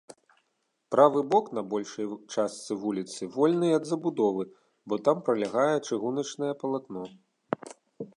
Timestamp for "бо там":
4.87-5.17